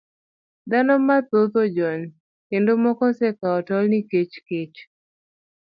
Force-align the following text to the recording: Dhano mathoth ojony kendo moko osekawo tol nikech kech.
Dhano 0.69 0.93
mathoth 1.07 1.55
ojony 1.63 2.03
kendo 2.49 2.71
moko 2.83 3.01
osekawo 3.11 3.57
tol 3.67 3.85
nikech 3.91 4.33
kech. 4.47 4.77